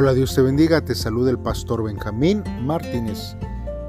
Hola, 0.00 0.14
Dios 0.14 0.32
te 0.32 0.42
bendiga, 0.42 0.80
te 0.80 0.94
saluda 0.94 1.28
el 1.28 1.40
pastor 1.40 1.82
Benjamín 1.82 2.44
Martínez. 2.62 3.34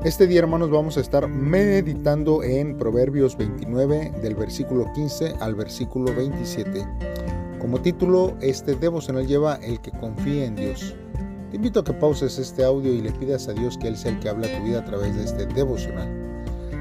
Este 0.04 0.25
día, 0.25 0.39
hermanos, 0.39 0.71
vamos 0.71 0.97
a 0.97 1.02
estar 1.02 1.28
meditando 1.28 2.41
en 2.41 2.79
Proverbios 2.79 3.38
29, 3.38 4.14
del 4.20 4.34
versículo 4.34 4.91
15 4.95 5.36
al 5.39 5.54
versículo 5.54 6.11
27. 6.16 6.84
Como 7.59 7.80
título, 7.80 8.36
este 8.41 8.73
devocional 8.73 9.27
lleva 9.27 9.57
El 9.57 9.82
que 9.82 9.91
confía 9.91 10.45
en 10.45 10.55
Dios. 10.55 10.95
Te 11.52 11.57
invito 11.57 11.82
a 11.82 11.84
que 11.84 11.93
pauses 11.93 12.39
este 12.39 12.64
audio 12.64 12.91
y 12.91 13.02
le 13.02 13.12
pidas 13.12 13.48
a 13.48 13.54
Dios 13.54 13.78
que 13.78 13.89
Él 13.89 13.96
sea 13.96 14.12
el 14.12 14.20
que 14.20 14.30
habla 14.30 14.48
a 14.48 14.57
tu 14.57 14.64
vida 14.64 14.80
a 14.80 14.86
través 14.86 15.16
de 15.16 15.26
este 15.26 15.46
devocional. 15.46 16.10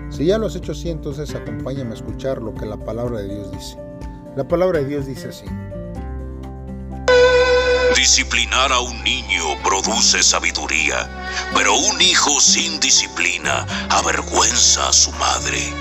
Si 0.09 0.25
ya 0.25 0.39
lo 0.39 0.47
has 0.47 0.57
hecho 0.57 0.73
así, 0.73 0.89
entonces 0.89 1.35
acompáñame 1.35 1.91
a 1.91 1.95
escuchar 1.97 2.41
lo 2.41 2.55
que 2.55 2.65
la 2.65 2.83
palabra 2.83 3.19
de 3.19 3.35
Dios 3.35 3.53
dice. 3.53 3.77
La 4.37 4.49
palabra 4.49 4.79
de 4.79 4.87
Dios 4.87 5.05
dice 5.05 5.29
así. 5.29 5.45
Disciplinar 7.99 8.73
a 8.73 8.79
un 8.79 9.03
niño 9.03 9.61
produce 9.65 10.23
sabiduría, 10.23 11.11
pero 11.53 11.75
un 11.75 12.01
hijo 12.01 12.41
sin 12.41 12.79
disciplina 12.79 13.67
avergüenza 13.91 14.89
a 14.89 14.93
su 14.93 15.11
madre. 15.15 15.75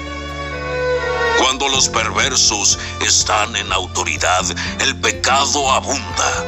Cuando 1.38 1.70
los 1.70 1.90
perversos 1.90 2.80
están 3.02 3.56
en 3.56 3.72
autoridad, 3.72 4.44
el 4.80 5.00
pecado 5.00 5.72
abunda, 5.72 6.44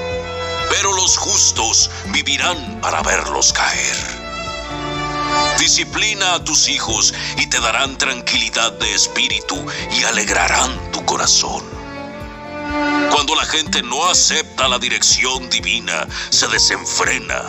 pero 0.71 0.91
los 0.95 1.15
justos 1.17 1.91
vivirán 2.07 2.81
para 2.81 3.03
verlos 3.03 3.53
caer. 3.53 3.97
Disciplina 5.59 6.33
a 6.33 6.43
tus 6.43 6.67
hijos 6.67 7.13
y 7.37 7.45
te 7.45 7.59
darán 7.59 7.95
tranquilidad 7.95 8.71
de 8.79 8.95
espíritu 8.95 9.63
y 9.91 10.03
alegrarán 10.05 10.91
tu 10.91 11.05
corazón. 11.05 11.78
Cuando 13.11 13.35
la 13.35 13.45
gente 13.45 13.81
no 13.81 14.07
acepta 14.07 14.67
la 14.67 14.79
dirección 14.79 15.49
divina, 15.49 16.07
se 16.29 16.47
desenfrena. 16.47 17.43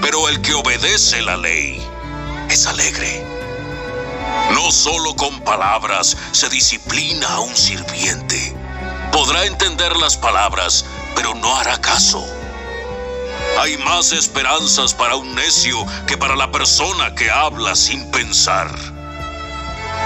Pero 0.00 0.28
el 0.28 0.40
que 0.40 0.54
obedece 0.54 1.22
la 1.22 1.36
ley 1.36 1.82
es 2.50 2.66
alegre. 2.66 3.24
No 4.52 4.70
solo 4.70 5.14
con 5.16 5.40
palabras 5.40 6.16
se 6.32 6.48
disciplina 6.48 7.28
a 7.28 7.40
un 7.40 7.56
sirviente. 7.56 8.54
Podrá 9.12 9.46
entender 9.46 9.96
las 9.96 10.16
palabras, 10.16 10.84
pero 11.14 11.34
no 11.34 11.56
hará 11.56 11.80
caso. 11.80 12.24
Hay 13.58 13.76
más 13.78 14.12
esperanzas 14.12 14.94
para 14.94 15.16
un 15.16 15.34
necio 15.34 15.86
que 16.06 16.16
para 16.16 16.36
la 16.36 16.50
persona 16.50 17.14
que 17.14 17.30
habla 17.30 17.76
sin 17.76 18.10
pensar. 18.10 18.91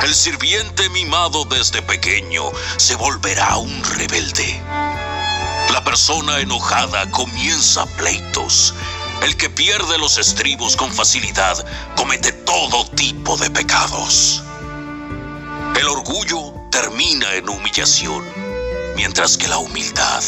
El 0.02 0.14
sirviente 0.14 0.88
mimado 0.90 1.44
desde 1.44 1.82
pequeño 1.82 2.44
se 2.76 2.94
volverá 2.94 3.56
un 3.56 3.82
rebelde. 3.82 4.60
La 5.72 5.82
persona 5.84 6.38
enojada 6.40 7.10
comienza 7.10 7.86
pleitos. 7.96 8.74
El 9.22 9.36
que 9.36 9.50
pierde 9.50 9.98
los 9.98 10.18
estribos 10.18 10.76
con 10.76 10.92
facilidad 10.92 11.64
comete 11.96 12.32
todo 12.32 12.86
tipo 12.90 13.36
de 13.36 13.50
pecados. 13.50 14.42
El 15.78 15.88
orgullo 15.88 16.52
termina 16.70 17.34
en 17.34 17.48
humillación, 17.48 18.24
mientras 18.94 19.36
que 19.36 19.48
la 19.48 19.58
humildad 19.58 20.22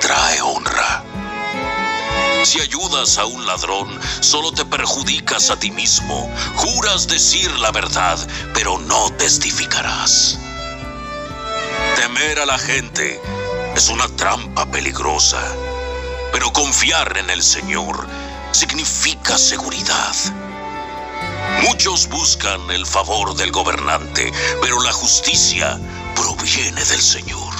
trae 0.00 0.42
honra. 0.42 1.04
Si 2.44 2.60
ayudas 2.60 3.18
a 3.18 3.24
un 3.24 3.46
ladrón, 3.46 4.00
solo 4.20 4.50
te 4.50 4.64
perjudicas 4.64 5.50
a 5.50 5.56
ti 5.56 5.70
mismo. 5.70 6.28
Juras 6.56 7.06
decir 7.06 7.50
la 7.58 7.70
verdad, 7.70 8.18
pero 8.52 8.78
no 8.78 9.10
testificarás. 9.12 10.38
Temer 11.94 12.40
a 12.40 12.46
la 12.46 12.58
gente 12.58 13.20
es 13.76 13.88
una 13.88 14.08
trampa 14.16 14.66
peligrosa, 14.66 15.40
pero 16.32 16.52
confiar 16.52 17.16
en 17.16 17.30
el 17.30 17.42
Señor 17.42 18.08
significa 18.50 19.38
seguridad. 19.38 20.14
Muchos 21.62 22.08
buscan 22.08 22.70
el 22.72 22.86
favor 22.86 23.36
del 23.36 23.52
gobernante, 23.52 24.32
pero 24.60 24.80
la 24.82 24.92
justicia 24.92 25.78
proviene 26.16 26.84
del 26.84 27.00
Señor. 27.00 27.54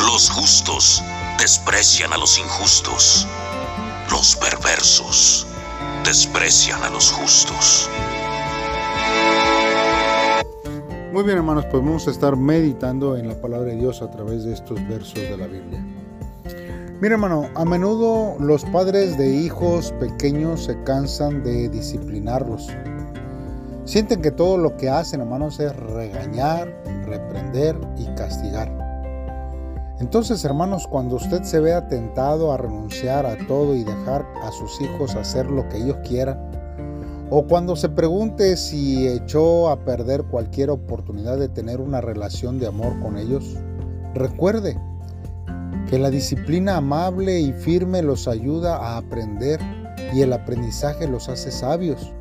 Los 0.00 0.30
justos 0.30 1.02
desprecian 1.38 2.12
a 2.12 2.16
los 2.16 2.38
injustos. 2.38 3.26
Los 4.10 4.36
perversos 4.36 5.46
desprecian 6.04 6.82
a 6.82 6.90
los 6.90 7.10
justos. 7.10 7.90
Muy 11.12 11.24
bien 11.24 11.38
hermanos, 11.38 11.64
pues 11.70 11.82
vamos 11.82 12.06
a 12.06 12.10
estar 12.10 12.36
meditando 12.36 13.16
en 13.16 13.28
la 13.28 13.34
palabra 13.34 13.68
de 13.68 13.76
Dios 13.76 14.02
a 14.02 14.10
través 14.10 14.44
de 14.44 14.52
estos 14.52 14.78
versos 14.88 15.14
de 15.14 15.36
la 15.36 15.46
Biblia. 15.46 15.84
Mira 17.00 17.14
hermano, 17.14 17.48
a 17.54 17.64
menudo 17.64 18.36
los 18.38 18.64
padres 18.66 19.18
de 19.18 19.28
hijos 19.28 19.92
pequeños 19.98 20.64
se 20.64 20.82
cansan 20.84 21.42
de 21.42 21.68
disciplinarlos. 21.68 22.68
Sienten 23.84 24.22
que 24.22 24.30
todo 24.30 24.56
lo 24.58 24.76
que 24.76 24.88
hacen 24.88 25.20
hermanos 25.20 25.60
es 25.60 25.74
regañar, 25.76 26.68
reprender 27.06 27.76
y 27.98 28.06
castigar. 28.14 28.85
Entonces, 29.98 30.44
hermanos, 30.44 30.86
cuando 30.86 31.16
usted 31.16 31.42
se 31.42 31.58
vea 31.58 31.88
tentado 31.88 32.52
a 32.52 32.58
renunciar 32.58 33.24
a 33.24 33.36
todo 33.46 33.74
y 33.74 33.82
dejar 33.82 34.26
a 34.42 34.52
sus 34.52 34.78
hijos 34.82 35.14
hacer 35.14 35.50
lo 35.50 35.66
que 35.70 35.78
ellos 35.78 35.96
quieran, 36.06 36.38
o 37.30 37.46
cuando 37.46 37.76
se 37.76 37.88
pregunte 37.88 38.56
si 38.56 39.08
echó 39.08 39.70
a 39.70 39.84
perder 39.84 40.24
cualquier 40.24 40.70
oportunidad 40.70 41.38
de 41.38 41.48
tener 41.48 41.80
una 41.80 42.02
relación 42.02 42.58
de 42.58 42.66
amor 42.66 43.00
con 43.00 43.16
ellos, 43.16 43.56
recuerde 44.14 44.78
que 45.88 45.98
la 45.98 46.10
disciplina 46.10 46.76
amable 46.76 47.40
y 47.40 47.52
firme 47.52 48.02
los 48.02 48.28
ayuda 48.28 48.76
a 48.76 48.98
aprender 48.98 49.60
y 50.12 50.20
el 50.20 50.32
aprendizaje 50.34 51.08
los 51.08 51.28
hace 51.30 51.50
sabios. 51.50 52.12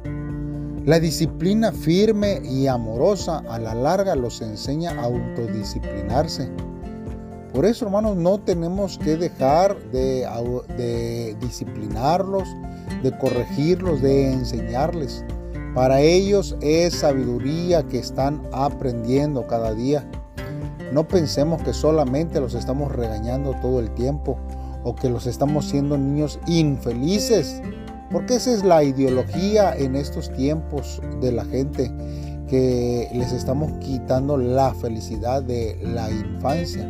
La 0.86 1.00
disciplina 1.00 1.72
firme 1.72 2.42
y 2.44 2.68
amorosa 2.68 3.44
a 3.50 3.60
la 3.60 3.76
larga 3.76 4.16
los 4.16 4.42
enseña 4.42 4.92
a 4.92 5.04
autodisciplinarse 5.04 6.50
por 7.56 7.66
eso, 7.66 7.86
hermanos, 7.86 8.18
no 8.18 8.38
tenemos 8.38 8.98
que 8.98 9.16
dejar 9.16 9.78
de, 9.92 11.38
disciplinarlos, 11.40 12.44
de 13.02 13.18
corregirlos, 13.18 14.02
de 14.02 14.34
enseñarles. 14.34 15.24
Para 15.74 16.02
ellos 16.02 16.58
es 16.60 16.96
sabiduría 16.96 17.84
que 17.84 17.98
están 17.98 18.42
aprendiendo 18.52 19.48
cada 19.48 19.74
día. 19.74 20.06
No 20.92 21.08
pensemos 21.08 21.62
que 21.64 21.72
solamente 21.72 22.42
los 22.42 22.56
estamos 22.56 22.92
regañando 22.92 23.54
todo 23.62 23.80
el 23.80 23.90
tiempo 23.92 24.38
o 24.84 24.94
que 24.94 25.10
los 25.10 25.26
estamos 25.26 25.66
siendo 25.70 25.98
niños 25.98 26.40
infelices, 26.48 27.62
porque 28.12 28.36
esa 28.36 28.52
es 28.52 28.66
la 28.66 28.84
ideología 28.84 29.74
en 29.78 29.96
estos 29.96 30.30
tiempos 30.34 31.02
de 31.22 31.32
la 31.32 31.46
gente, 31.46 31.90
que 32.50 33.10
les 33.14 33.32
estamos 33.32 33.72
quitando 33.80 34.36
la 34.36 34.74
felicidad 34.74 35.42
de 35.42 35.80
la 35.82 36.12
infancia. 36.12 36.86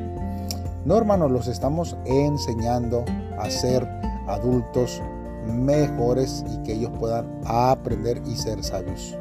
No, 0.85 0.95
hermanos, 0.99 1.31
los 1.31 1.47
estamos 1.47 1.97
enseñando 2.05 3.03
a 3.39 3.49
ser 3.49 3.87
adultos 4.27 5.01
mejores 5.47 6.45
y 6.47 6.61
que 6.61 6.73
ellos 6.73 6.91
puedan 6.99 7.41
aprender 7.43 8.21
y 8.27 8.35
ser 8.35 8.63
sabios. 8.63 9.17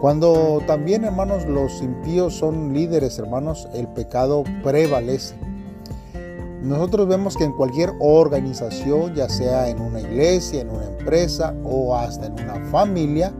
Cuando 0.00 0.62
también, 0.68 1.02
hermanos, 1.02 1.46
los 1.46 1.82
impíos 1.82 2.34
son 2.34 2.72
líderes, 2.72 3.18
hermanos, 3.18 3.68
el 3.74 3.88
pecado 3.88 4.44
prevalece. 4.62 5.34
Nosotros 6.62 7.08
vemos 7.08 7.36
que 7.36 7.42
en 7.42 7.54
cualquier 7.54 7.90
organización, 7.98 9.16
ya 9.16 9.28
sea 9.28 9.68
en 9.68 9.80
una 9.80 10.00
iglesia, 10.00 10.60
en 10.60 10.70
una 10.70 10.84
empresa 10.84 11.56
o 11.64 11.96
hasta 11.96 12.26
en 12.26 12.34
una 12.34 12.64
familia, 12.70 13.32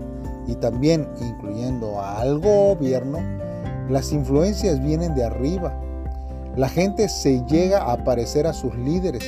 y 0.48 0.56
también 0.56 1.08
incluyendo 1.20 2.00
al 2.00 2.40
gobierno, 2.40 3.20
las 3.88 4.10
influencias 4.10 4.82
vienen 4.82 5.14
de 5.14 5.22
arriba 5.22 5.78
la 6.56 6.68
gente 6.68 7.08
se 7.08 7.42
llega 7.46 7.90
a 7.90 8.04
parecer 8.04 8.46
a 8.46 8.52
sus 8.52 8.75
líderes. 8.76 9.25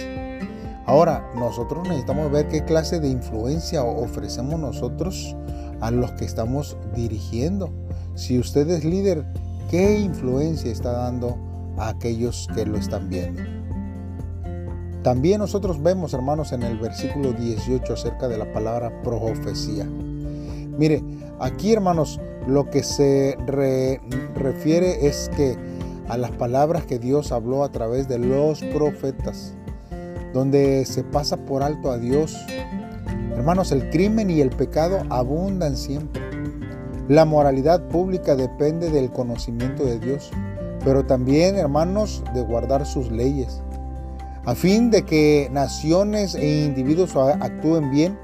Ahora, 0.86 1.30
nosotros 1.34 1.88
necesitamos 1.88 2.30
ver 2.30 2.48
qué 2.48 2.64
clase 2.64 3.00
de 3.00 3.08
influencia 3.08 3.82
ofrecemos 3.82 4.60
nosotros 4.60 5.34
a 5.80 5.90
los 5.90 6.12
que 6.12 6.26
estamos 6.26 6.76
dirigiendo. 6.94 7.70
Si 8.14 8.38
usted 8.38 8.68
es 8.68 8.84
líder, 8.84 9.24
¿qué 9.70 9.98
influencia 9.98 10.70
está 10.70 10.92
dando 10.92 11.38
a 11.78 11.88
aquellos 11.88 12.48
que 12.54 12.66
lo 12.66 12.76
están 12.76 13.08
viendo? 13.08 13.42
También 15.02 15.38
nosotros 15.38 15.82
vemos, 15.82 16.14
hermanos, 16.14 16.52
en 16.52 16.62
el 16.62 16.78
versículo 16.78 17.32
18 17.32 17.92
acerca 17.92 18.28
de 18.28 18.38
la 18.38 18.50
palabra 18.52 19.02
profecía. 19.02 19.84
Mire, 19.84 21.02
aquí, 21.40 21.72
hermanos, 21.72 22.20
lo 22.46 22.68
que 22.70 22.82
se 22.82 23.36
refiere 24.34 25.06
es 25.06 25.30
que 25.36 25.56
a 26.08 26.16
las 26.16 26.30
palabras 26.32 26.84
que 26.84 26.98
Dios 26.98 27.32
habló 27.32 27.64
a 27.64 27.70
través 27.70 28.08
de 28.08 28.18
los 28.18 28.62
profetas, 28.62 29.54
donde 30.32 30.84
se 30.84 31.04
pasa 31.04 31.36
por 31.36 31.62
alto 31.62 31.90
a 31.90 31.98
Dios. 31.98 32.36
Hermanos, 33.36 33.72
el 33.72 33.90
crimen 33.90 34.30
y 34.30 34.40
el 34.40 34.50
pecado 34.50 35.02
abundan 35.10 35.76
siempre. 35.76 36.22
La 37.08 37.24
moralidad 37.24 37.88
pública 37.88 38.34
depende 38.34 38.90
del 38.90 39.10
conocimiento 39.10 39.84
de 39.84 39.98
Dios, 39.98 40.30
pero 40.84 41.04
también, 41.04 41.56
hermanos, 41.56 42.22
de 42.34 42.42
guardar 42.42 42.86
sus 42.86 43.10
leyes. 43.10 43.62
A 44.46 44.54
fin 44.54 44.90
de 44.90 45.04
que 45.04 45.48
naciones 45.52 46.34
e 46.34 46.64
individuos 46.64 47.16
actúen 47.16 47.90
bien, 47.90 48.18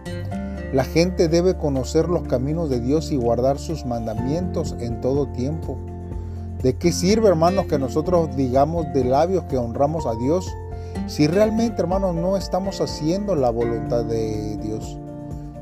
la 0.73 0.85
gente 0.85 1.29
debe 1.29 1.56
conocer 1.56 2.09
los 2.09 2.23
caminos 2.23 2.71
de 2.71 2.81
Dios 2.81 3.11
y 3.11 3.17
guardar 3.17 3.59
sus 3.59 3.85
mandamientos 3.85 4.76
en 4.79 5.00
todo 5.00 5.26
tiempo. 5.29 5.76
¿De 6.62 6.77
qué 6.77 6.93
sirve, 6.93 7.29
hermanos, 7.29 7.67
que 7.67 7.79
nosotros 7.79 8.37
digamos 8.37 8.93
de 8.93 9.05
labios 9.05 9.45
que 9.45 9.57
honramos 9.57 10.05
a 10.07 10.15
Dios 10.15 10.55
si 11.07 11.27
realmente, 11.27 11.81
hermanos, 11.81 12.15
no 12.15 12.37
estamos 12.37 12.83
haciendo 12.83 13.35
la 13.35 13.49
voluntad 13.51 14.05
de 14.05 14.59
Dios? 14.59 14.99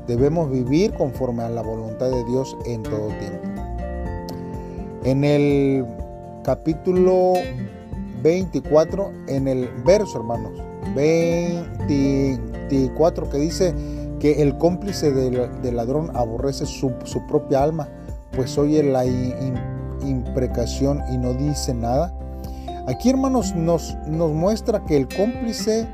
Debemos 0.07 0.51
vivir 0.51 0.93
conforme 0.93 1.43
a 1.43 1.49
la 1.49 1.61
voluntad 1.61 2.09
de 2.09 2.25
Dios 2.25 2.57
en 2.65 2.83
todo 2.83 3.07
tiempo. 3.19 3.47
En 5.05 5.23
el 5.23 5.85
capítulo 6.43 7.35
24, 8.21 9.09
en 9.27 9.47
el 9.47 9.69
verso, 9.85 10.17
hermanos, 10.17 10.51
24, 10.95 13.29
que 13.29 13.37
dice 13.37 13.73
que 14.19 14.41
el 14.41 14.57
cómplice 14.57 15.13
del, 15.13 15.75
ladrón 15.75 16.11
aborrece 16.13 16.65
su, 16.65 16.91
propia 17.29 17.63
alma, 17.63 17.87
pues 18.35 18.57
oye 18.57 18.83
la 18.83 19.05
imprecación 20.03 21.01
y 21.11 21.17
no 21.17 21.33
dice 21.33 21.73
nada. 21.73 22.13
Aquí, 22.87 23.09
hermanos, 23.09 23.55
nos, 23.55 23.95
nos 24.07 24.31
muestra 24.31 24.83
que 24.85 24.97
el 24.97 25.07
cómplice 25.07 25.87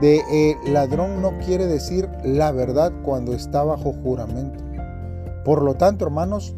del 0.00 0.20
eh, 0.30 0.56
ladrón 0.66 1.22
no 1.22 1.38
quiere 1.38 1.66
decir 1.66 2.08
la 2.24 2.52
verdad 2.52 2.92
cuando 3.04 3.32
está 3.32 3.62
bajo 3.62 3.92
juramento. 4.02 4.62
Por 5.44 5.62
lo 5.62 5.74
tanto, 5.74 6.04
hermanos, 6.04 6.54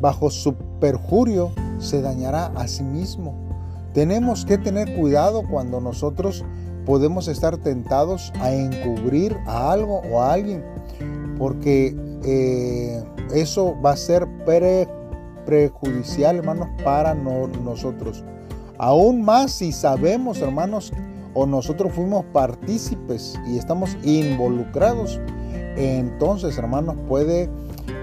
bajo 0.00 0.30
su 0.30 0.54
perjurio 0.80 1.52
se 1.78 2.00
dañará 2.00 2.46
a 2.54 2.68
sí 2.68 2.82
mismo. 2.82 3.34
Tenemos 3.92 4.44
que 4.44 4.58
tener 4.58 4.96
cuidado 4.96 5.42
cuando 5.48 5.80
nosotros 5.80 6.44
podemos 6.84 7.28
estar 7.28 7.56
tentados 7.58 8.32
a 8.40 8.52
encubrir 8.52 9.36
a 9.46 9.72
algo 9.72 10.02
o 10.10 10.20
a 10.20 10.32
alguien, 10.32 10.64
porque 11.38 11.96
eh, 12.24 13.02
eso 13.32 13.74
va 13.84 13.92
a 13.92 13.96
ser 13.96 14.26
prejudicial, 15.44 16.36
hermanos, 16.36 16.68
para 16.82 17.14
nosotros. 17.14 18.24
Aún 18.78 19.22
más 19.22 19.52
si 19.52 19.72
sabemos, 19.72 20.40
hermanos, 20.40 20.92
o 21.34 21.46
nosotros 21.46 21.92
fuimos 21.92 22.24
partícipes 22.32 23.34
y 23.46 23.58
estamos 23.58 23.96
involucrados, 24.04 25.20
entonces, 25.76 26.56
hermanos, 26.56 26.96
puede 27.08 27.50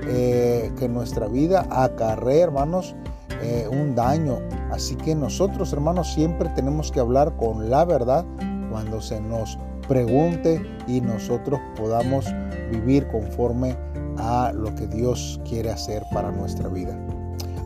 eh, 0.07 0.71
que 0.77 0.89
nuestra 0.89 1.27
vida 1.27 1.65
acarree, 1.69 2.41
hermanos, 2.41 2.95
eh, 3.41 3.67
un 3.71 3.95
daño. 3.95 4.39
Así 4.71 4.95
que 4.95 5.15
nosotros, 5.15 5.71
hermanos, 5.73 6.13
siempre 6.13 6.49
tenemos 6.49 6.91
que 6.91 6.99
hablar 6.99 7.35
con 7.37 7.69
la 7.69 7.85
verdad 7.85 8.25
cuando 8.69 9.01
se 9.01 9.21
nos 9.21 9.57
pregunte 9.87 10.61
y 10.87 11.01
nosotros 11.01 11.59
podamos 11.75 12.25
vivir 12.71 13.07
conforme 13.07 13.75
a 14.17 14.51
lo 14.53 14.73
que 14.75 14.87
Dios 14.87 15.39
quiere 15.47 15.71
hacer 15.71 16.03
para 16.13 16.31
nuestra 16.31 16.67
vida. 16.69 16.97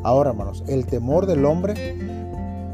Ahora, 0.05 0.29
hermanos, 0.29 0.63
el 0.67 0.85
temor 0.85 1.25
del 1.25 1.43
hombre 1.45 1.73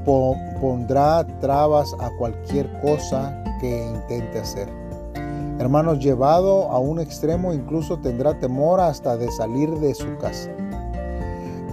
pondrá 0.03 1.25
trabas 1.39 1.95
a 2.01 2.09
cualquier 2.17 2.69
cosa 2.81 3.41
que 3.61 3.85
intente 3.85 4.37
hacer. 4.37 4.67
Hermanos, 5.57 5.99
llevado 5.99 6.63
a 6.63 6.79
un 6.79 6.99
extremo 6.99 7.53
incluso 7.53 7.99
tendrá 7.99 8.37
temor 8.37 8.81
hasta 8.81 9.15
de 9.15 9.31
salir 9.31 9.69
de 9.75 9.93
su 9.93 10.17
casa. 10.17 10.49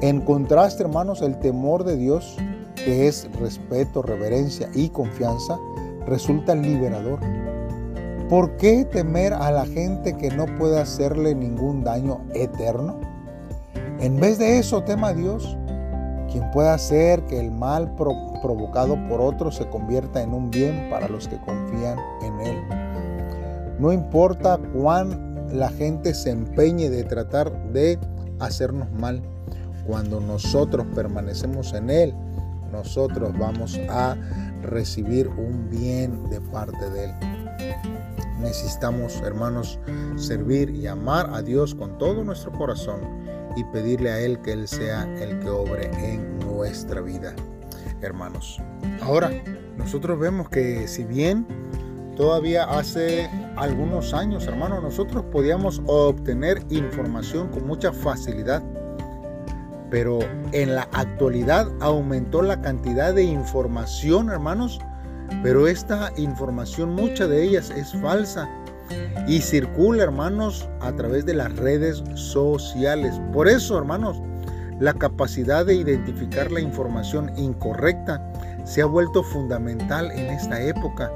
En 0.00 0.20
contraste, 0.20 0.84
hermanos, 0.84 1.22
el 1.22 1.40
temor 1.40 1.82
de 1.82 1.96
Dios, 1.96 2.37
que 2.76 3.08
es 3.08 3.28
respeto, 3.40 4.02
reverencia 4.02 4.70
y 4.75 4.90
confianza, 4.90 5.58
resulta 6.06 6.54
liberador. 6.54 7.19
¿Por 8.28 8.56
qué 8.58 8.84
temer 8.84 9.32
a 9.32 9.50
la 9.50 9.66
gente 9.66 10.16
que 10.16 10.31
no 10.31 10.46
puede 10.56 10.78
hacerle 10.78 11.34
ningún 11.34 11.82
daño 11.82 12.20
eterno? 12.32 13.07
En 14.00 14.20
vez 14.20 14.38
de 14.38 14.60
eso, 14.60 14.84
tema 14.84 15.08
a 15.08 15.14
Dios, 15.14 15.56
quien 16.30 16.48
pueda 16.52 16.74
hacer 16.74 17.24
que 17.24 17.40
el 17.40 17.50
mal 17.50 17.96
provocado 17.96 18.96
por 19.08 19.20
otros 19.20 19.56
se 19.56 19.68
convierta 19.68 20.22
en 20.22 20.32
un 20.32 20.50
bien 20.50 20.88
para 20.88 21.08
los 21.08 21.26
que 21.26 21.36
confían 21.38 21.98
en 22.22 22.40
Él. 22.40 22.56
No 23.80 23.92
importa 23.92 24.58
cuán 24.72 25.48
la 25.52 25.68
gente 25.70 26.14
se 26.14 26.30
empeñe 26.30 26.90
de 26.90 27.02
tratar 27.02 27.72
de 27.72 27.98
hacernos 28.38 28.88
mal, 28.92 29.20
cuando 29.84 30.20
nosotros 30.20 30.86
permanecemos 30.94 31.72
en 31.72 31.90
Él, 31.90 32.14
nosotros 32.70 33.36
vamos 33.36 33.80
a 33.88 34.16
recibir 34.62 35.26
un 35.28 35.68
bien 35.70 36.28
de 36.30 36.40
parte 36.40 36.88
de 36.90 37.06
Él. 37.06 37.14
Necesitamos, 38.40 39.20
hermanos, 39.22 39.80
servir 40.16 40.70
y 40.70 40.86
amar 40.86 41.30
a 41.32 41.42
Dios 41.42 41.74
con 41.74 41.98
todo 41.98 42.22
nuestro 42.22 42.52
corazón 42.52 43.17
y 43.58 43.64
pedirle 43.64 44.10
a 44.10 44.20
Él 44.20 44.40
que 44.40 44.52
Él 44.52 44.69
sea 44.69 45.02
el 45.20 45.38
que 45.40 45.49
obre 45.49 45.90
en 45.99 46.38
nuestra 46.40 47.00
vida, 47.00 47.34
hermanos. 48.00 48.60
Ahora, 49.02 49.31
nosotros 49.76 50.19
vemos 50.19 50.49
que 50.49 50.87
si 50.87 51.05
bien 51.05 51.46
todavía 52.16 52.64
hace 52.64 53.28
algunos 53.56 54.14
años, 54.14 54.46
hermanos, 54.46 54.82
nosotros 54.82 55.25
podíamos 55.32 55.82
obtener 55.87 56.62
información 56.70 57.49
con 57.49 57.66
mucha 57.66 57.93
facilidad 57.93 58.62
pero 59.90 60.19
en 60.52 60.75
la 60.75 60.82
actualidad 60.93 61.69
aumentó 61.81 62.43
la 62.43 62.61
cantidad 62.61 63.14
de 63.14 63.25
información, 63.25 64.31
hermanos. 64.31 64.78
Pero 65.43 65.66
esta 65.66 66.12
información, 66.16 66.90
mucha 66.94 67.26
de 67.26 67.44
ellas 67.44 67.70
es 67.70 67.93
falsa 68.00 68.49
y 69.26 69.40
circula, 69.40 70.02
hermanos, 70.02 70.69
a 70.81 70.93
través 70.93 71.26
de 71.26 71.35
las 71.35 71.55
redes 71.56 72.02
sociales. 72.14 73.20
Por 73.32 73.49
eso, 73.49 73.76
hermanos, 73.76 74.20
la 74.81 74.94
capacidad 74.94 75.67
de 75.67 75.75
identificar 75.75 76.50
la 76.52 76.61
información 76.61 77.32
incorrecta 77.37 78.23
se 78.64 78.82
ha 78.82 78.87
vuelto 78.87 79.23
fundamental 79.23 80.11
en 80.12 80.26
esta 80.26 80.62
época. 80.62 81.11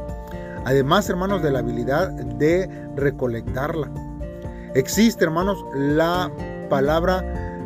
Además, 0.64 1.08
hermanos, 1.08 1.42
de 1.42 1.50
la 1.50 1.60
habilidad 1.60 2.10
de 2.10 2.68
recolectarla. 2.96 3.90
Existe, 4.74 5.24
hermanos, 5.24 5.64
la 5.74 6.30
palabra 6.68 7.24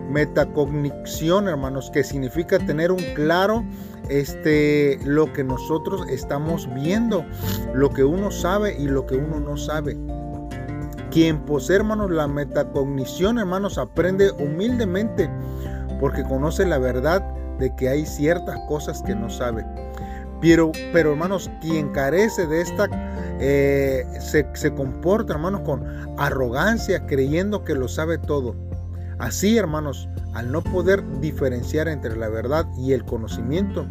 metacognición, 0.08 1.48
hermanos, 1.48 1.90
que 1.92 2.04
significa 2.04 2.58
tener 2.58 2.92
un 2.92 3.02
claro 3.14 3.64
este 4.08 4.98
lo 5.04 5.32
que 5.32 5.42
nosotros 5.42 6.06
estamos 6.08 6.72
viendo, 6.74 7.24
lo 7.74 7.90
que 7.90 8.04
uno 8.04 8.30
sabe 8.30 8.76
y 8.78 8.86
lo 8.86 9.06
que 9.06 9.16
uno 9.16 9.40
no 9.40 9.56
sabe. 9.56 9.96
Quien 11.10 11.40
posee, 11.44 11.76
hermanos, 11.76 12.10
la 12.10 12.28
metacognición, 12.28 13.38
hermanos, 13.38 13.78
aprende 13.78 14.30
humildemente 14.32 15.30
porque 16.00 16.22
conoce 16.24 16.66
la 16.66 16.78
verdad 16.78 17.22
de 17.58 17.74
que 17.76 17.88
hay 17.88 18.04
ciertas 18.04 18.58
cosas 18.68 19.02
que 19.02 19.14
no 19.14 19.30
sabe. 19.30 19.64
Pero, 20.40 20.72
pero 20.92 21.12
hermanos, 21.12 21.50
quien 21.62 21.90
carece 21.92 22.46
de 22.46 22.60
esta, 22.60 22.88
eh, 23.40 24.04
se, 24.20 24.46
se 24.52 24.74
comporta, 24.74 25.32
hermanos, 25.32 25.62
con 25.62 25.86
arrogancia, 26.18 27.06
creyendo 27.06 27.64
que 27.64 27.74
lo 27.74 27.88
sabe 27.88 28.18
todo. 28.18 28.54
Así, 29.18 29.56
hermanos, 29.56 30.08
al 30.34 30.52
no 30.52 30.62
poder 30.62 31.02
diferenciar 31.20 31.88
entre 31.88 32.16
la 32.16 32.28
verdad 32.28 32.66
y 32.76 32.92
el 32.92 33.04
conocimiento, 33.04 33.86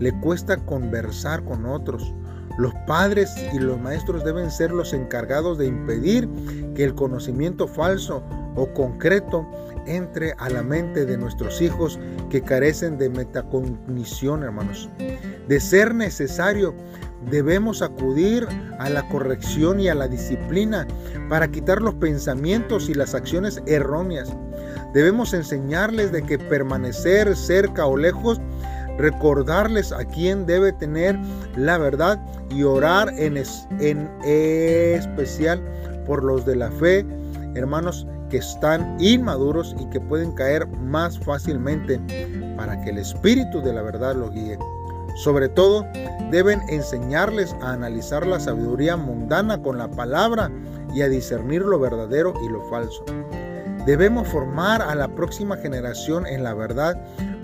le 0.00 0.12
cuesta 0.20 0.56
conversar 0.56 1.44
con 1.44 1.66
otros. 1.66 2.14
Los 2.58 2.74
padres 2.86 3.30
y 3.52 3.58
los 3.58 3.80
maestros 3.80 4.24
deben 4.24 4.50
ser 4.50 4.72
los 4.72 4.92
encargados 4.92 5.58
de 5.58 5.66
impedir 5.66 6.28
que 6.74 6.84
el 6.84 6.94
conocimiento 6.94 7.66
falso 7.66 8.22
o 8.56 8.66
concreto 8.74 9.46
entre 9.86 10.34
a 10.38 10.48
la 10.48 10.62
mente 10.62 11.06
de 11.06 11.16
nuestros 11.16 11.60
hijos 11.60 11.98
que 12.30 12.42
carecen 12.42 12.98
de 12.98 13.10
metacognición, 13.10 14.42
hermanos. 14.42 14.88
De 15.48 15.60
ser 15.60 15.94
necesario, 15.94 16.74
debemos 17.30 17.82
acudir 17.82 18.46
a 18.78 18.88
la 18.88 19.08
corrección 19.08 19.80
y 19.80 19.88
a 19.88 19.94
la 19.94 20.08
disciplina 20.08 20.86
para 21.28 21.50
quitar 21.50 21.82
los 21.82 21.94
pensamientos 21.94 22.88
y 22.88 22.94
las 22.94 23.14
acciones 23.14 23.62
erróneas. 23.66 24.34
Debemos 24.92 25.32
enseñarles 25.32 26.12
de 26.12 26.22
que 26.22 26.38
permanecer 26.38 27.34
cerca 27.36 27.86
o 27.86 27.96
lejos, 27.96 28.40
recordarles 28.98 29.92
a 29.92 30.04
quién 30.04 30.46
debe 30.46 30.72
tener 30.72 31.18
la 31.56 31.78
verdad 31.78 32.20
y 32.50 32.62
orar 32.62 33.08
en, 33.16 33.42
en 33.80 34.10
especial 34.24 35.62
por 36.06 36.22
los 36.22 36.44
de 36.44 36.56
la 36.56 36.70
fe, 36.70 37.06
hermanos 37.54 38.06
que 38.28 38.38
están 38.38 38.96
inmaduros 38.98 39.74
y 39.78 39.84
que 39.90 40.00
pueden 40.00 40.32
caer 40.32 40.66
más 40.66 41.18
fácilmente 41.18 42.00
para 42.56 42.80
que 42.82 42.90
el 42.90 42.98
Espíritu 42.98 43.60
de 43.60 43.72
la 43.72 43.82
verdad 43.82 44.14
los 44.16 44.30
guíe. 44.32 44.58
Sobre 45.16 45.48
todo, 45.50 45.86
deben 46.30 46.62
enseñarles 46.70 47.54
a 47.60 47.72
analizar 47.72 48.26
la 48.26 48.40
sabiduría 48.40 48.96
mundana 48.96 49.60
con 49.60 49.76
la 49.76 49.90
palabra 49.90 50.50
y 50.94 51.02
a 51.02 51.08
discernir 51.08 51.62
lo 51.62 51.78
verdadero 51.78 52.32
y 52.42 52.48
lo 52.48 52.62
falso. 52.70 53.04
Debemos 53.86 54.28
formar 54.28 54.80
a 54.80 54.94
la 54.94 55.08
próxima 55.08 55.56
generación 55.56 56.24
en 56.26 56.44
la 56.44 56.54
verdad 56.54 56.96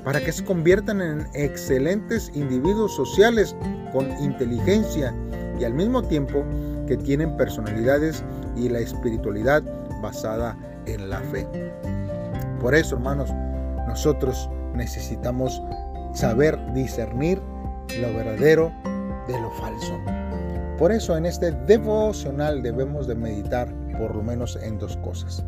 para 0.04 0.20
que 0.20 0.30
se 0.30 0.44
conviertan 0.44 1.00
en 1.00 1.26
excelentes 1.34 2.30
individuos 2.32 2.94
sociales 2.94 3.56
con 3.92 4.08
inteligencia 4.22 5.12
y 5.58 5.64
al 5.64 5.74
mismo 5.74 6.00
tiempo 6.02 6.44
que 6.86 6.96
tienen 6.96 7.36
personalidades 7.36 8.22
y 8.56 8.68
la 8.68 8.78
espiritualidad 8.78 9.64
basada 10.00 10.56
en 10.86 11.10
la 11.10 11.18
fe. 11.22 11.44
Por 12.60 12.74
eso, 12.74 12.94
hermanos, 12.94 13.30
nosotros 13.88 14.48
necesitamos 14.74 15.60
saber 16.14 16.56
discernir 16.72 17.42
lo 18.00 18.14
verdadero 18.14 18.72
de 19.26 19.40
lo 19.40 19.50
falso. 19.50 19.98
Por 20.78 20.92
eso 20.92 21.16
en 21.16 21.26
este 21.26 21.50
devocional 21.50 22.62
debemos 22.62 23.08
de 23.08 23.16
meditar 23.16 23.68
por 23.98 24.14
lo 24.14 24.22
menos 24.22 24.56
en 24.62 24.78
dos 24.78 24.96
cosas. 24.98 25.44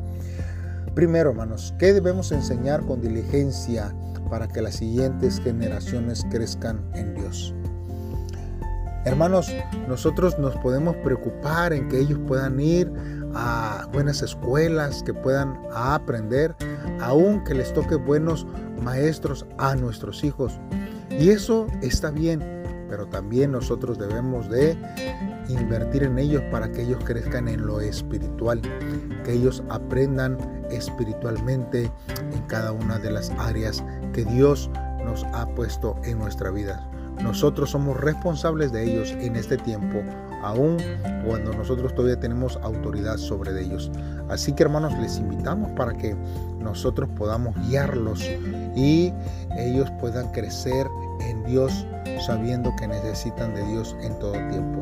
Primero, 0.94 1.30
hermanos, 1.30 1.74
¿qué 1.78 1.92
debemos 1.92 2.32
enseñar 2.32 2.84
con 2.84 3.00
diligencia 3.00 3.94
para 4.28 4.48
que 4.48 4.62
las 4.62 4.76
siguientes 4.76 5.40
generaciones 5.40 6.26
crezcan 6.30 6.82
en 6.94 7.14
Dios? 7.14 7.54
Hermanos, 9.04 9.50
nosotros 9.88 10.38
nos 10.38 10.54
podemos 10.56 10.94
preocupar 10.96 11.72
en 11.72 11.88
que 11.88 12.00
ellos 12.00 12.18
puedan 12.26 12.60
ir 12.60 12.92
a 13.34 13.88
buenas 13.92 14.20
escuelas, 14.20 15.02
que 15.02 15.14
puedan 15.14 15.58
aprender, 15.72 16.54
aun 17.00 17.42
que 17.44 17.54
les 17.54 17.72
toque 17.72 17.94
buenos 17.94 18.46
maestros 18.82 19.46
a 19.58 19.74
nuestros 19.74 20.22
hijos. 20.22 20.60
Y 21.18 21.30
eso 21.30 21.66
está 21.80 22.10
bien, 22.10 22.40
pero 22.90 23.06
también 23.06 23.52
nosotros 23.52 23.98
debemos 23.98 24.50
de 24.50 24.76
invertir 25.52 26.02
en 26.02 26.18
ellos 26.18 26.42
para 26.50 26.70
que 26.70 26.82
ellos 26.82 27.02
crezcan 27.04 27.48
en 27.48 27.66
lo 27.66 27.80
espiritual, 27.80 28.60
que 29.24 29.32
ellos 29.32 29.62
aprendan 29.68 30.38
espiritualmente 30.70 31.90
en 32.32 32.42
cada 32.46 32.72
una 32.72 32.98
de 32.98 33.10
las 33.10 33.30
áreas 33.38 33.84
que 34.12 34.24
Dios 34.24 34.70
nos 35.04 35.24
ha 35.32 35.46
puesto 35.54 35.96
en 36.04 36.18
nuestra 36.18 36.50
vida. 36.50 36.86
Nosotros 37.22 37.70
somos 37.70 38.00
responsables 38.00 38.72
de 38.72 38.84
ellos 38.84 39.10
en 39.20 39.36
este 39.36 39.58
tiempo, 39.58 40.02
aun 40.42 40.78
cuando 41.26 41.52
nosotros 41.52 41.94
todavía 41.94 42.18
tenemos 42.18 42.58
autoridad 42.62 43.18
sobre 43.18 43.60
ellos. 43.60 43.90
Así 44.30 44.54
que 44.54 44.62
hermanos, 44.62 44.98
les 44.98 45.18
invitamos 45.18 45.70
para 45.72 45.92
que 45.92 46.16
nosotros 46.60 47.10
podamos 47.16 47.54
guiarlos 47.68 48.22
y 48.74 49.12
ellos 49.58 49.90
puedan 50.00 50.30
crecer 50.32 50.86
en 51.20 51.44
Dios 51.44 51.86
sabiendo 52.24 52.74
que 52.76 52.88
necesitan 52.88 53.54
de 53.54 53.64
Dios 53.66 53.96
en 54.02 54.18
todo 54.18 54.32
tiempo. 54.32 54.80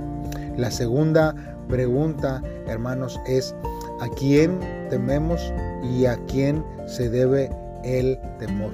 La 0.58 0.72
segunda 0.72 1.36
pregunta, 1.68 2.42
hermanos, 2.66 3.20
es 3.28 3.54
¿a 4.00 4.08
quién 4.08 4.58
tememos 4.90 5.52
y 5.84 6.06
a 6.06 6.16
quién 6.26 6.64
se 6.84 7.08
debe 7.08 7.48
el 7.84 8.18
temor? 8.40 8.72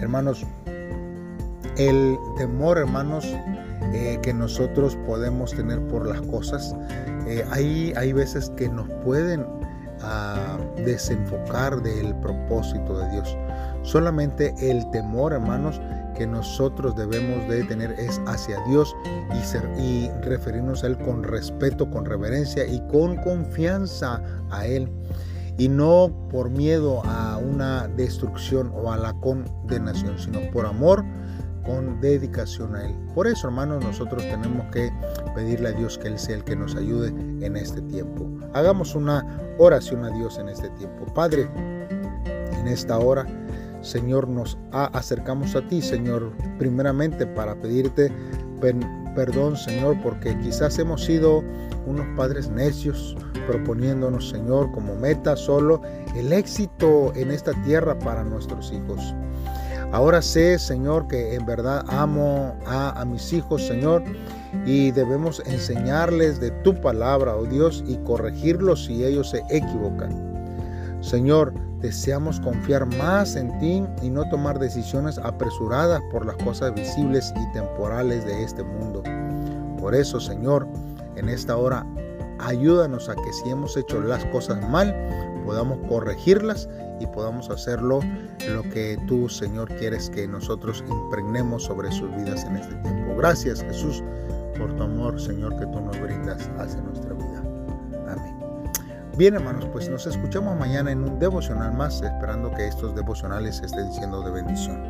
Hermanos, 0.00 0.44
el 1.78 2.18
temor, 2.36 2.76
hermanos, 2.76 3.24
eh, 3.94 4.18
que 4.20 4.34
nosotros 4.34 4.98
podemos 5.06 5.52
tener 5.52 5.80
por 5.88 6.06
las 6.06 6.20
cosas, 6.20 6.76
eh, 7.26 7.42
hay, 7.52 7.94
hay 7.96 8.12
veces 8.12 8.50
que 8.50 8.68
nos 8.68 8.86
pueden 9.02 9.46
ah, 10.02 10.58
desenfocar 10.84 11.80
del 11.80 12.14
propósito 12.16 12.98
de 12.98 13.10
Dios. 13.12 13.34
Solamente 13.82 14.54
el 14.60 14.90
temor, 14.90 15.32
hermanos, 15.32 15.80
que 16.18 16.26
nosotros 16.26 16.96
debemos 16.96 17.48
de 17.48 17.62
tener 17.64 17.92
es 17.92 18.20
hacia 18.26 18.60
Dios 18.64 18.94
y, 19.34 19.44
ser, 19.44 19.62
y 19.78 20.10
referirnos 20.22 20.82
a 20.82 20.88
Él 20.88 20.98
con 20.98 21.22
respeto, 21.22 21.88
con 21.88 22.04
reverencia 22.04 22.66
y 22.66 22.80
con 22.88 23.16
confianza 23.18 24.20
a 24.50 24.66
Él. 24.66 24.90
Y 25.56 25.68
no 25.68 26.12
por 26.30 26.50
miedo 26.50 27.02
a 27.04 27.38
una 27.38 27.88
destrucción 27.88 28.72
o 28.74 28.92
a 28.92 28.96
la 28.96 29.12
condenación, 29.14 30.18
sino 30.18 30.40
por 30.52 30.66
amor, 30.66 31.04
con 31.64 32.00
dedicación 32.00 32.74
a 32.74 32.86
Él. 32.86 32.96
Por 33.14 33.26
eso, 33.26 33.46
hermanos, 33.46 33.84
nosotros 33.84 34.22
tenemos 34.22 34.66
que 34.72 34.90
pedirle 35.34 35.68
a 35.68 35.72
Dios 35.72 35.98
que 35.98 36.08
Él 36.08 36.18
sea 36.18 36.36
el 36.36 36.44
que 36.44 36.56
nos 36.56 36.74
ayude 36.74 37.08
en 37.08 37.56
este 37.56 37.80
tiempo. 37.82 38.28
Hagamos 38.54 38.94
una 38.94 39.24
oración 39.58 40.04
a 40.04 40.10
Dios 40.10 40.38
en 40.38 40.48
este 40.48 40.68
tiempo. 40.70 41.06
Padre, 41.14 41.48
en 42.58 42.66
esta 42.66 42.98
hora, 42.98 43.26
Señor, 43.80 44.28
nos 44.28 44.58
acercamos 44.72 45.54
a 45.54 45.66
ti, 45.66 45.80
Señor, 45.80 46.32
primeramente 46.58 47.26
para 47.26 47.54
pedirte 47.54 48.12
perdón, 49.14 49.56
Señor, 49.56 49.96
porque 50.02 50.38
quizás 50.38 50.78
hemos 50.78 51.04
sido 51.04 51.42
unos 51.86 52.06
padres 52.16 52.48
necios, 52.50 53.16
proponiéndonos, 53.46 54.28
Señor, 54.28 54.70
como 54.72 54.94
meta 54.94 55.36
solo 55.36 55.80
el 56.16 56.32
éxito 56.32 57.12
en 57.14 57.30
esta 57.30 57.52
tierra 57.64 57.98
para 57.98 58.24
nuestros 58.24 58.72
hijos. 58.72 59.14
Ahora 59.90 60.20
sé, 60.20 60.58
Señor, 60.58 61.08
que 61.08 61.34
en 61.34 61.46
verdad 61.46 61.84
amo 61.88 62.54
a, 62.66 63.00
a, 63.00 63.04
mis 63.04 63.32
hijos, 63.32 63.66
Señor, 63.66 64.04
y 64.66 64.90
debemos 64.90 65.42
enseñarles 65.46 66.40
de 66.40 66.50
tu 66.62 66.78
palabra, 66.80 67.34
oh 67.36 67.44
Dios, 67.44 67.82
y 67.86 67.96
corregirlos 68.04 68.84
si 68.84 69.04
ellos 69.04 69.30
se 69.30 69.42
equivocan. 69.48 70.28
Señor, 71.00 71.54
deseamos 71.80 72.40
confiar 72.40 72.86
más 72.96 73.36
en 73.36 73.56
ti 73.58 73.84
y 74.02 74.10
no 74.10 74.28
tomar 74.30 74.58
decisiones 74.58 75.18
apresuradas 75.18 76.02
por 76.10 76.26
las 76.26 76.36
cosas 76.36 76.74
visibles 76.74 77.32
y 77.36 77.52
temporales 77.52 78.24
de 78.24 78.42
este 78.42 78.62
mundo. 78.62 79.02
Por 79.78 79.94
eso, 79.94 80.20
Señor, 80.20 80.66
en 81.16 81.28
esta 81.28 81.56
hora, 81.56 81.86
ayúdanos 82.40 83.08
a 83.08 83.14
que 83.14 83.32
si 83.32 83.50
hemos 83.50 83.76
hecho 83.76 84.00
las 84.00 84.24
cosas 84.26 84.68
mal, 84.68 84.94
podamos 85.44 85.78
corregirlas 85.88 86.68
y 87.00 87.06
podamos 87.06 87.48
hacerlo 87.48 88.00
lo 88.48 88.62
que 88.70 88.98
tú, 89.06 89.28
Señor, 89.28 89.68
quieres 89.76 90.10
que 90.10 90.26
nosotros 90.26 90.84
impregnemos 90.88 91.64
sobre 91.64 91.90
sus 91.92 92.14
vidas 92.16 92.44
en 92.44 92.56
este 92.56 92.74
tiempo. 92.76 93.14
Gracias, 93.16 93.62
Jesús, 93.62 94.02
por 94.58 94.74
tu 94.76 94.82
amor, 94.82 95.20
Señor, 95.20 95.56
que 95.58 95.66
tú 95.66 95.80
nos 95.80 95.98
brindas 96.00 96.50
hacia 96.58 96.80
nuestra. 96.82 97.07
Bien, 99.18 99.34
hermanos, 99.34 99.66
pues 99.72 99.88
nos 99.88 100.06
escuchamos 100.06 100.56
mañana 100.56 100.92
en 100.92 101.02
un 101.02 101.18
devocional 101.18 101.72
más, 101.72 102.00
esperando 102.02 102.52
que 102.52 102.68
estos 102.68 102.94
devocionales 102.94 103.60
estén 103.60 103.92
siendo 103.92 104.22
de 104.22 104.30
bendición. 104.30 104.80